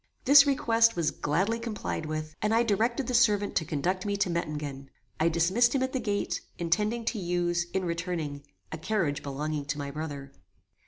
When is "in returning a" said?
7.71-8.79